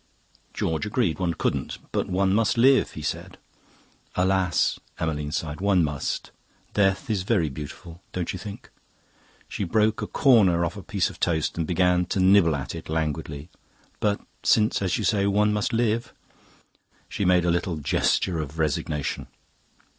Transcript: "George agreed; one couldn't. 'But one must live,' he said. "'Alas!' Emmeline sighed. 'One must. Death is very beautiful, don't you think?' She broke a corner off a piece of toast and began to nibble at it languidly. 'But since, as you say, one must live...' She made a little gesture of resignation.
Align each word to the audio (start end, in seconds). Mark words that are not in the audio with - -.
"George 0.55 0.87
agreed; 0.87 1.19
one 1.19 1.35
couldn't. 1.35 1.77
'But 1.91 2.07
one 2.09 2.33
must 2.33 2.57
live,' 2.57 2.93
he 2.93 3.03
said. 3.03 3.37
"'Alas!' 4.15 4.79
Emmeline 4.99 5.31
sighed. 5.31 5.61
'One 5.61 5.83
must. 5.83 6.31
Death 6.73 7.07
is 7.07 7.21
very 7.21 7.49
beautiful, 7.49 8.01
don't 8.11 8.33
you 8.33 8.39
think?' 8.39 8.71
She 9.47 9.63
broke 9.63 10.01
a 10.01 10.07
corner 10.07 10.65
off 10.65 10.75
a 10.75 10.81
piece 10.81 11.11
of 11.11 11.19
toast 11.19 11.55
and 11.55 11.67
began 11.67 12.07
to 12.07 12.19
nibble 12.19 12.55
at 12.55 12.73
it 12.73 12.89
languidly. 12.89 13.51
'But 13.99 14.19
since, 14.41 14.81
as 14.81 14.97
you 14.97 15.03
say, 15.03 15.27
one 15.27 15.53
must 15.53 15.71
live...' 15.71 16.13
She 17.07 17.23
made 17.23 17.45
a 17.45 17.51
little 17.51 17.77
gesture 17.77 18.39
of 18.39 18.57
resignation. 18.57 19.27